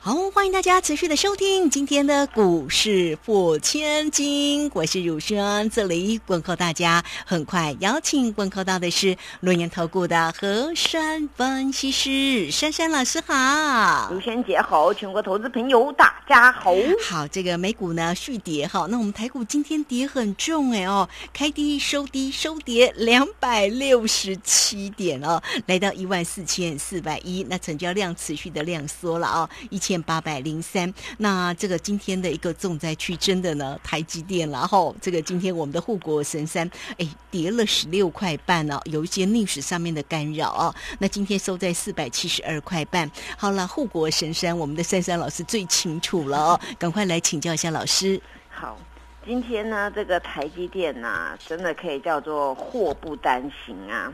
[0.00, 7.04] 好，欢迎大家持续的收听今天的股市破千金，我是汝轩，这里问候大家。
[7.26, 16.72] 很快邀请问候到的是轮研投顾的何山分析师珊珊老师好，汝轩姐好，全国投资朋友大家好。
[17.04, 29.98] 好，这个美股呢续跌哈，那我们台股今天跌很重哎哦，开低收低收跌两百六十七点哦，来到一万四千四百一，那成交量持续的量缩了哦，一千。
[30.08, 40.74] 八百零三，那这个今天的一个重灾区，真的呢，台积电，然后这个今天我们的护国神山，哎，跌了十六块半哦，有一些历史上面的干扰哦。
[40.98, 43.10] 那今天收在四百七十二块半。
[43.36, 48.18] 好了，护国神山，我们的珊珊老师最清楚了哦，赶快来请教一下老师。
[48.48, 48.78] 好，
[49.26, 54.12] 今天呢，这个台积电呐，真的可以叫做祸不单行啊。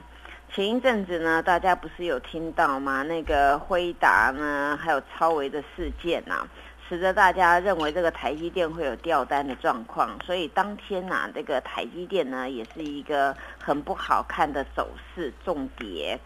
[0.55, 3.03] 前一阵子呢，大家不是有听到吗？
[3.03, 6.47] 那个辉达呢，还有超维的事件呐，
[6.89, 16.17] 使得大家认为这个台积电会有掉单的状况，所以当天呐，这个台积电呢，也是一个很不好看的走势，重跌。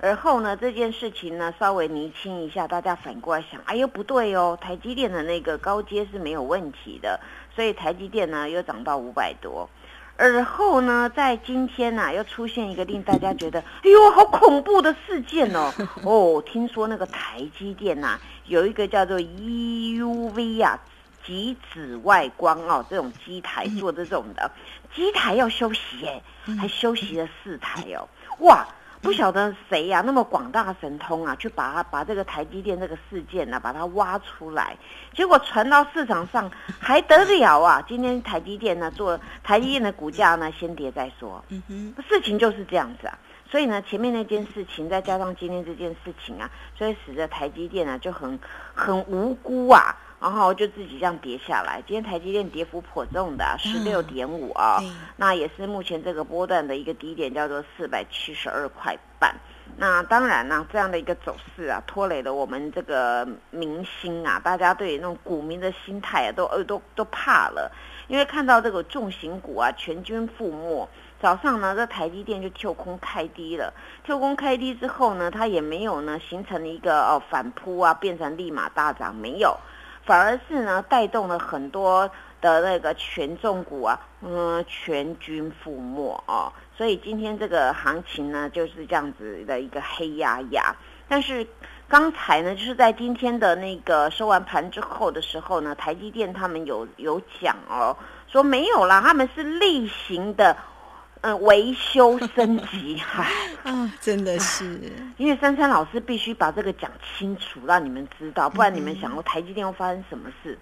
[0.00, 7.20] 而后呢，这件事情呢，稍微厘清一下，大家反过来想，哎呦不对哦，台积电的那个高阶是没有问题的，
[7.54, 9.68] 所以台积电呢又涨到五百多。
[10.16, 15.72] 而后呢，在今天呐，又出现一个令大家觉得，哎呦，好恐怖的事件哦！
[16.04, 20.78] 哦，听说那个台积电呐，有一个叫做 EUV 啊，
[21.26, 24.50] 极紫外光哦，这种机台做的这种的
[24.94, 26.22] 机台要休息哎，
[26.60, 28.64] 还休息了四台哦，哇！
[29.04, 34.74] 不晓得谁呀，那么广大神通啊，去把它把这个台积电这个事件呢，把它挖出来，
[35.12, 37.84] 结果传到市场上还得了啊？
[37.86, 41.44] 今天台积电呢，做台积电的股价呢，先跌再说。
[41.50, 43.18] 嗯哼，事情就是这样子啊。
[43.50, 48.40] 所以呢，前面那件事情再加上今天这件事情啊，所以使得台积电呢就很
[48.72, 49.94] 很无辜啊。
[50.24, 51.82] 然后就自己这样跌下来。
[51.86, 54.80] 今天台积电跌幅颇重的，十六点五啊，
[55.18, 59.36] 那也是目前这个波段的一个低点，叫做四百七十二块半。
[59.76, 67.70] 那当然呢，这样的一个走势啊，拖累了我们这个明星啊，大家对那种股民的心态啊，都呃都都怕了，
[68.08, 70.88] 因为看到这个重型股啊全军覆没。
[71.20, 79.54] 早上呢，这台积电就跳空开低了，跳空开低之后呢，它也没有呢形成一个哦反扑啊，变成立马大涨，没有。
[80.04, 82.10] 反而是呢，带动了很多
[82.40, 86.52] 的那个权重股啊，嗯，全军覆没哦。
[86.76, 90.74] 所以今天这个行情呢，就是这样子的一个黑压压。
[91.08, 91.46] 但是
[91.88, 100.56] 刚才呢，就是在今天的那个收完盘之后的时候呢，台积电他们有有讲哦，说没有啦，他们是例行的。
[101.26, 103.24] 嗯，维修升级，哈，
[103.64, 104.78] 啊，真的是，
[105.16, 110.58] 因为珊珊老师必须把这个讲清楚，让你们知道，不然你们想，台积电会发生什么事？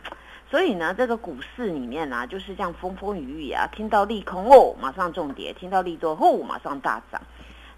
[0.49, 7.21] 所以呢，这个股市里面啊，就是这样风风雨雨啊，听到利空哦，马上重跌；听到利多哦，马上大涨。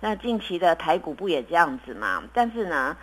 [0.01, 2.23] 那近期的台股不也这样子嘛？
[2.35, 2.95] 但是呢，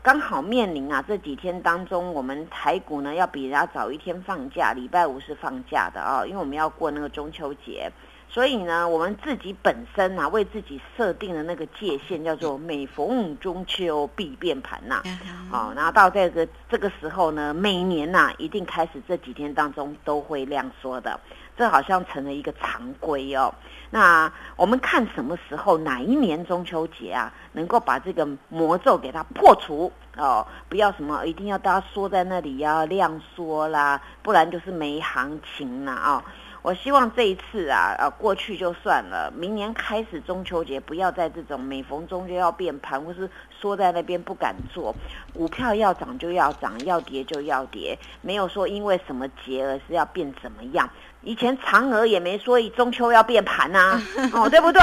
[0.00, 7.92] 刚好面临啊这几天当中，我们台股呢要比人家早一天放假，礼拜五是放假的啊，因为我们要过那个中秋节。
[8.28, 15.02] 所以呢，我们自己本身啊，为自己设定的那个界限叫做每逢中秋必变盘呐。
[15.50, 21.18] 好，然后到这个这个时候呢，每年呐，一定开始这几天当中都会量缩的，
[21.56, 23.54] 这好像成了一个常规哦。
[23.88, 36.24] 那我们看什么时候哪一年中秋节啊，能够把这个魔咒给它破除哦，不要什么一定要大家缩在那里要量缩啦，不然就是没行情了啊。
[36.66, 39.32] 我希望这一次啊，呃，过去就算了。
[39.36, 44.92] 明年开始中秋节，不要在这种每逢中秋要变盘，或是缩在那边不敢做。
[45.32, 50.90] 股票要涨就要涨，要跌就要跌，没有说因为什么节而是要变什么样。
[51.22, 54.00] 以前嫦娥也没说中秋要变盘呐，
[54.32, 54.80] 哦，对不对？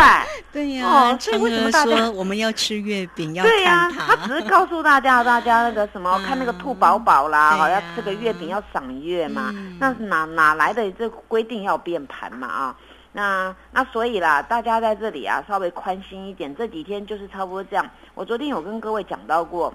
[0.51, 0.85] 对呀。
[0.85, 3.33] 哦，所以为什么大家我们要吃月饼？
[3.33, 9.53] 要对呀，他只是告诉大家，大家那个什么，看那个兔宝宝啦，好要吃个月饼要赏月嘛。
[9.79, 12.47] 那哪哪来的这规定要变盘嘛？
[12.47, 12.75] 啊，
[13.13, 16.53] 那那所以啦，大家在这里啊，稍微宽心一点。
[16.55, 17.89] 这几天就是差不多这样。
[18.15, 19.73] 我昨天有跟各位讲到过，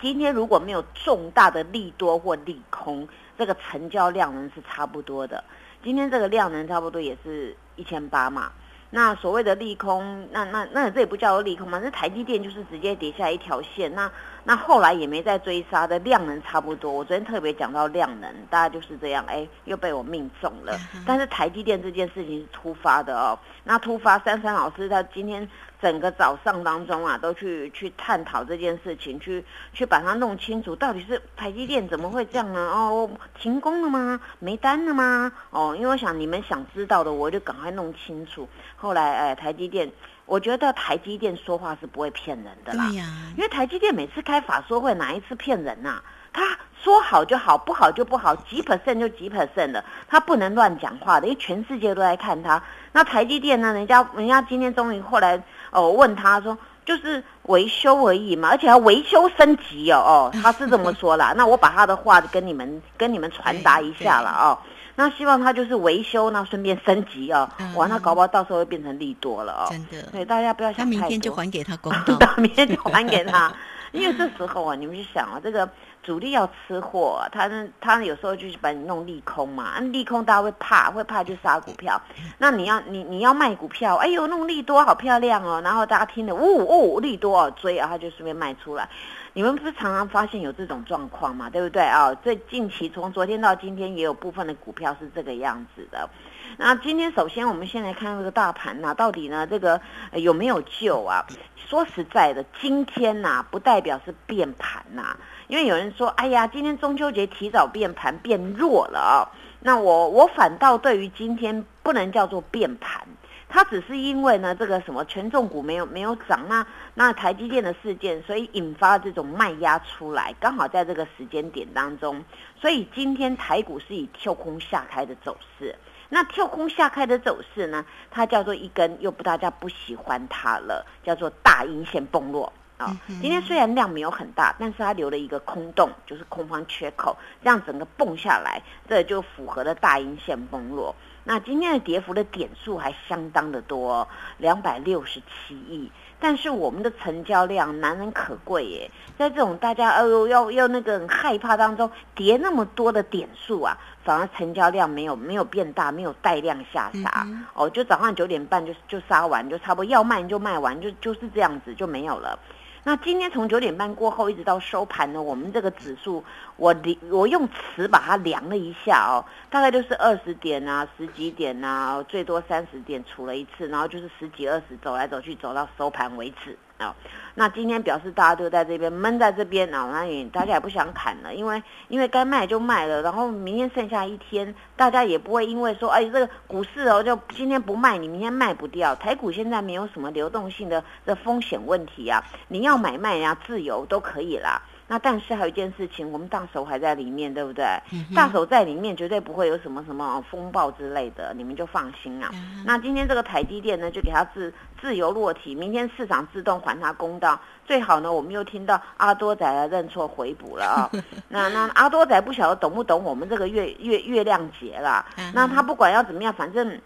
[0.00, 5.42] 今天如果没有重大的利多或利空，这个成交量呢是差不多的。
[5.82, 8.52] 今天这个量能差不多也是一千八嘛，
[8.90, 11.80] 那所谓的利空，那那那这也不叫做利空嘛？
[11.82, 14.10] 那台积电就是直接跌下一条线，那
[14.44, 16.92] 那后来也没再追杀的量能差不多。
[16.92, 20.78] 我昨天特别讲到量能，大家就是这样，哎，又被我命中了。
[21.06, 25.48] 但是台积电这件事情是突发的哦，那突发，珊珊老师他今天。
[25.82, 29.42] 整个早上当中啊，都去去探讨这件事情，去
[29.72, 32.60] 去把它弄清楚，到底是台积电怎么会这样呢？
[32.60, 34.20] 哦，停工了吗？
[34.40, 35.32] 没单了吗？
[35.48, 38.46] 哦，因为我想你们想知道的，我就赶快弄清楚。
[38.76, 39.90] 后来，哎，台积电，
[40.30, 42.86] 我觉得台积电说话是不会骗人的啦。
[42.86, 43.04] 对呀，
[43.36, 46.00] 因为台积电每次开法说会，哪一次骗人呐？
[46.32, 52.62] 他说好就好，不好就不好，几 percent 就几 percent 的，他不能乱讲话的，因为全世界都在看他。
[52.92, 53.72] 那台积电呢？
[53.72, 55.42] 人家人家今天终于后来。
[55.72, 61.32] 哦，问他说，就是维修而已嘛，而且要维修升级哦，哦，他是这么说啦。
[61.38, 64.58] 那我把他的话跟你们跟你们传达一下了哦。
[65.00, 67.48] 那希望他就是维修，那顺便升级哦。
[67.74, 69.66] 哇，那搞不好到时候会变成利多了哦。
[69.70, 71.00] 真的，对大家不要想太多。
[71.00, 73.50] 他明天就还给他公道， 明天就还给他。
[73.92, 75.66] 因为这时候啊，你们去想啊，这个
[76.02, 82.00] 主力要吃货，他呢，他有时候就是把你弄利空嘛，利空大家会怕，会怕就杀股票。
[82.38, 88.88] 那你要你你要卖股票，哎呦弄利多好漂亮哦，然后大家听了，呜哦利多哦追啊，他就顺便卖出来。
[89.32, 92.12] 你们不是常常发现有这种状况嘛，对不对啊？
[92.14, 96.08] 最近期从昨天到今天也有部分的股票是这个样子的。
[96.56, 99.80] 那今天首先我们先来看这个大盘呐，到底呢这个
[100.14, 101.24] 有没有救啊？
[101.56, 105.16] 说实在的，今天呐不代表是变盘呐，
[105.50, 109.26] 因为有人说，哎呀，今天中秋节提早变盘变弱了啊。
[109.58, 113.02] 那我我反倒对于今天不能叫做变盘，
[113.48, 116.64] 它只是因为呢这个什么权重股没有没有涨，那
[116.94, 122.24] 那台积电的事件，所以引发这种卖压出来，刚好在这个时间点当中，
[122.60, 125.74] 所以今天台股是以跳空下开的走势。
[126.08, 127.84] 那跳空下开的走势呢？
[128.08, 132.96] 它叫做一根，又不大家不喜欢它了，叫做大阴线崩落啊。
[133.20, 140.94] 今天虽然量没有很大，但是它留了一个空洞，就是空方缺口，这样整个蹦下来，这就符合了大阴线崩落。
[141.22, 145.90] 那今天的跌幅的点数还相当的多，两百六十七亿。
[146.22, 162.38] 但是我们的成交量难能可贵耶，在这种大家呃要要那个很害怕当中，跌那么多的点数啊，反而成交量没有没有变大，没有带量下杀哦，就早上九点半就就杀完，就差不多要卖就卖完，就就是这样子就没有了。
[162.82, 166.24] 那今天从九点半过后一直到收盘呢，我们这个指数，
[166.56, 166.74] 我
[167.10, 176.56] 我用尺把它量了一下哦，大概就是二十点啊，十几点啊，最多三十点除了一次，然后就是十几二十走来走去走到收盘为止。
[176.80, 176.96] 啊，
[177.34, 188.94] 那今天表示大家都在这边闷在这边啊，那也大家也不想砍了，因为因为该卖就卖了，然后明天剩下一天，大家也不会因为说，哎，这个股市哦，就今天不卖，你明天卖不掉。
[188.94, 194.62] 台股现在没有什么流动性的这风险问题啊，你要买卖呀，自由都可以啦。
[194.90, 197.64] 那但是还有一件事情，我们大手还在里面，对不对？
[198.12, 202.28] 大手在里面，绝对不会有什么什么风暴之类的，你们就放心啊。
[202.64, 207.38] 那今天这个台积电呢，就给它自自由落体，明天市场自动还它公道。
[207.64, 210.90] 最好呢，我们又听到阿多仔来认错回补了啊。
[211.30, 215.06] 那那阿多仔不晓得懂不懂我们这个月月月亮节啦？
[215.32, 216.80] 那他不管要怎么样，反正。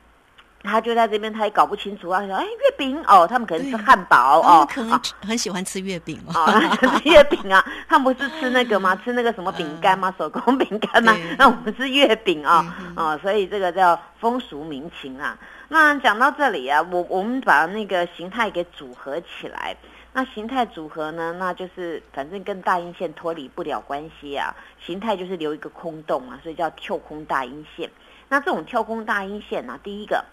[0.65, 2.25] 他就在这边，他也搞不清楚啊。
[2.27, 6.47] 说，哎，月饼哦，他们可能吃汉堡哦，可能很喜欢吃月饼哦，
[6.81, 7.65] 吃 月饼啊。
[7.87, 8.97] 他们不是吃那个吗？
[9.05, 10.13] 吃那个什么饼干吗？
[10.19, 11.15] 手工饼干吗？
[11.39, 15.39] 那我们是月饼啊，哦，所以这个叫风俗民情啊。
[15.69, 19.77] 那讲到这里啊，我我们把那个形态给组合起来。
[20.13, 24.55] 那形态组合呢，那就是反正跟大阴线脱离不了关系啊。
[24.81, 27.91] 形态就是留一个空洞啊，所以叫跳空大阴线。
[28.29, 30.25] 那这种跳空大阴线呢，第一个。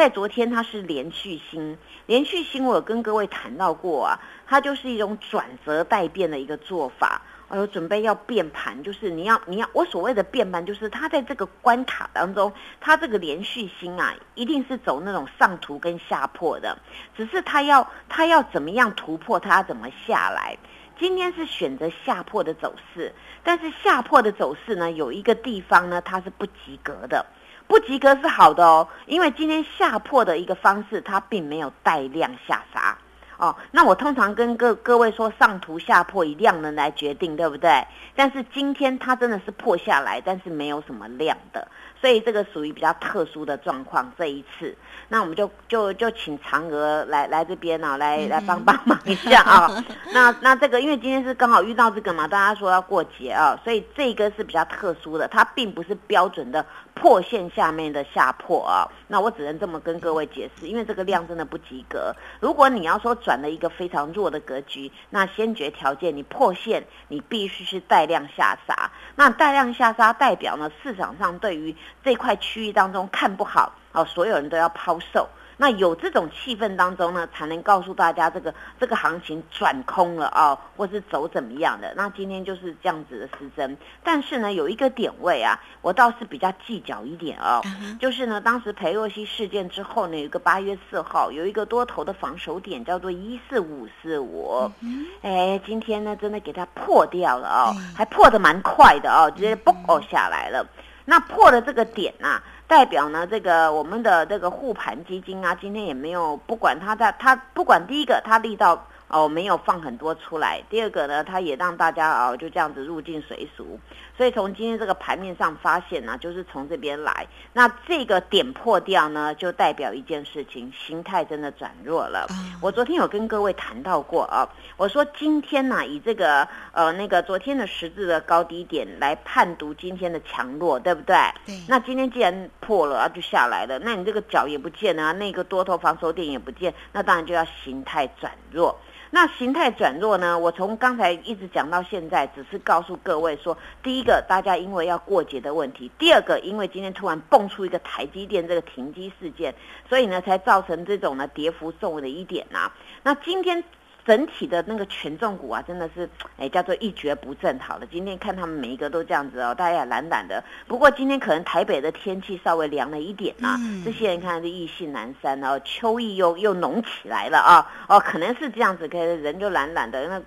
[0.00, 1.76] 在昨天，它是连续星，
[2.06, 7.20] 连续星，我有跟各位谈到过啊，它就是一种转折待变的一个做法。
[7.48, 16.78] 哎呦，准备要变盘，就是你要你要我所谓的变盘，就是它在这个关卡当中，它这个连续星啊，一定是走那种上图跟下破的，
[17.14, 20.56] 只是它要它要怎么样突破，它怎么下来。
[20.98, 23.12] 今天是选择下破的走势，
[23.44, 27.26] 但是下破的走势呢，有一个地方呢，它是不及格的。
[27.70, 32.98] 不及格是好的哦，因为今天下破的一个方式，它并没有带量下杀
[33.36, 33.54] 哦。
[33.70, 37.86] 那我通常跟各各位说，上图下破以量能来决定，对不对？
[38.16, 41.68] 但是今天它真的是破下来，但是没有什么量的，
[42.00, 44.12] 所以这个属于比较特殊的状况。
[44.18, 44.76] 这一次，
[45.08, 49.84] 那我们就就就请嫦娥来来这边呢，来来帮帮忙一下啊。
[50.12, 56.66] 那那这个因为今天是刚好遇到这个嘛，大家说要过节啊，所以这个是比较特殊的，它并不是标准的。
[57.00, 62.14] 破线下面的下破啊，那我只能这么跟各位解释，因为这个量真的不及格。
[62.40, 68.90] 如果你要说转了一个非常弱的格局，那先决条件你破线，你必须是带量下杀。
[69.16, 75.26] 那带量下杀代表呢，市场上对于这块区域当中看不好哦，所有人都要抛售。
[75.60, 81.92] 那有这种气氛当中呢，才能告诉大家这个这个行情转空了啊，或是走怎么样的。
[81.94, 87.60] 那今天就是这样子的失真，但是呢，有一个点位啊，我倒是比较计较一点哦，
[88.00, 94.72] 就是呢，当时裴洛西事件之后呢，有一个八月四号有一个多头的防守点叫做一四五四五，
[95.20, 100.66] 哎，今天呢真的给它破掉了哦，还破的蛮快的哦，直接嘣哦下来了。
[101.04, 102.40] 那破了这个点呐。
[102.70, 108.86] 代表呢，这个我们的这个护盘基金啊，今天也没有不管它在它不管第一个它力道。
[109.12, 110.62] 哦，没有放很多出来。
[110.70, 113.76] 第二个呢，它也让大家哦就这样子入境随俗。
[114.20, 117.26] 所以从今天这个盘面上发现呢，就是从这边来。
[117.54, 122.26] 那这个点破掉呢，就代表一件事情，形态真的转弱了。
[122.60, 124.46] 我昨天有跟各位谈到过啊，
[124.76, 131.16] 我说今天呢，以这个呃那个昨天的十字的高低点来判读今天的强弱，对不对？
[131.46, 131.58] 对。
[131.66, 138.78] 那今天既然破了啊，就下来了，那你这个脚也不见啊，那个多头防守点也不见，那当然就要形态转弱。
[139.10, 140.38] 那形态转弱呢？
[140.38, 149.54] 我从刚才一直讲到现在，只是告诉各位说，第一个，大家因为要过节的问题；第二个，因为今天突然蹦出一个台积电这个停机事件，
[149.88, 152.70] 所以呢，才造成这种呢跌幅重的一点呐。
[153.02, 153.62] 那今天。
[154.04, 157.58] 整体的那个权重股啊，真的是哎叫做一蹶不振。
[157.58, 160.42] 好了，今天看他们每一个都这样子哦，大家也懒懒的。
[160.66, 167.70] 不过今天可能台北的天气稍微凉了一点啊，这些人看是意兴阑珊哦，秋意又又浓起来了啊。
[167.88, 170.20] 哦，可能是这样子，可能人就懒懒的，那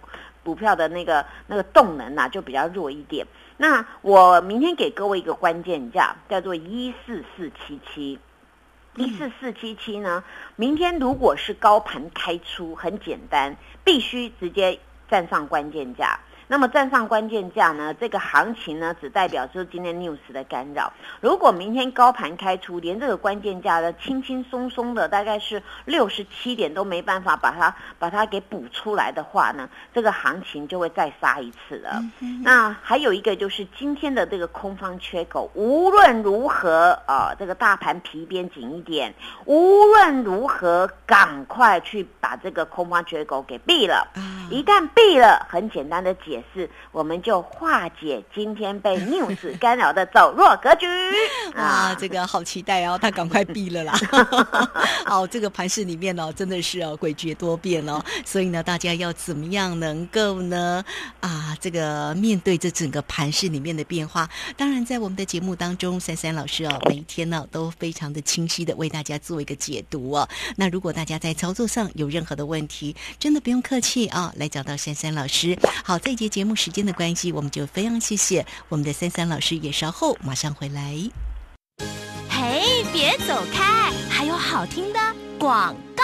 [0.43, 3.25] 股票的那个那个动能呐就比较弱一点。
[3.57, 8.19] 那我明天给各位一个关键价，叫做一四四七七。
[8.95, 10.23] 一四四七七呢？
[10.55, 16.19] 明天如果是高盘开出，很简单，必须直接站上关键价。
[16.47, 17.93] 那么站上关键价呢？
[17.93, 20.91] 这个行情呢，只代表就是今天 news 的干扰。
[21.21, 32.01] 如果明天高盘开出，连这个关键价呢轻轻松松的，大概是六十七点都没办法把它把它给补出来的话呢，这个行情就会再杀一次了。
[32.43, 39.13] 那还有一个就是今天的这个空方缺口，无论如何啊，这个大盘皮鞭紧一点，
[39.45, 44.07] 无论如何赶快去把这个空方缺口给闭了。
[44.49, 46.32] 一旦闭了，很简单的解。
[46.53, 50.85] 是，我们就化解今天被 news 干扰的走弱格局。
[51.55, 53.93] 啊，这个好期待哦，他赶快闭了啦。
[55.05, 60.83] 好，这个盘市里面哦，真的是哦诡谲多变哦，所以呢，大家要怎么样能够呢
[61.19, 64.27] 啊，这个面对这整个盘市里面的变化？
[64.57, 70.27] 当然，在我们的节目当中，珊珊老师哦，每一天呢都非常的清晰的为大家做一个解读哦。
[70.55, 75.55] 那如果大家在操作上有任何的问题，真的不用客气啊，来找到珊珊老师。
[75.83, 76.22] 好，这一节。
[76.27, 80.95] 节目时间的关系，我们就非常谢谢我们的三三老师，也稍后马上回来。
[82.29, 84.99] 嘿，别走开，还有好听的
[85.37, 86.03] 广告。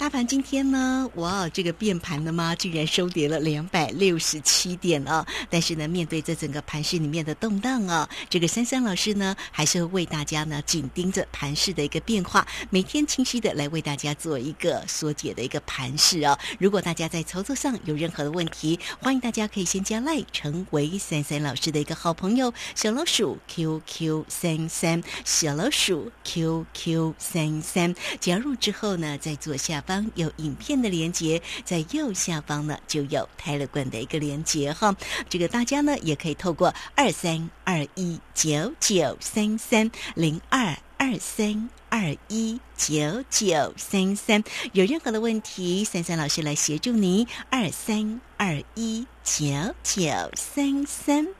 [0.00, 2.54] 大盘今天呢，哇，这个变盘了吗？
[2.54, 5.26] 竟然收跌了两百六十七点啊！
[5.50, 16.38] 但是呢，面对这整个盘市里面的动荡啊，这个珊珊老师呢，还是会为大家呢紧盯着盘市的一个变化，每天清晰的来为大家做一个缩解的一个盘势啊。
[16.58, 29.84] 如果大家在操作上有任何的问题，欢迎大家可以先加赖成为珊珊老师的一个好朋友，小老鼠 QQ 三三，小老鼠 QQ 三三，加入之后呢，在左下。
[29.90, 34.94] 方有影片的连接，在右下方呢就有泰勒管的一个连接哈。
[35.28, 47.26] 这个大家呢也可以透过二三二一九九三三零二二三二一九九三三，有任何的问题，三三老师来协助您。
[47.50, 50.04] 二三二一九九
[50.36, 51.39] 三三。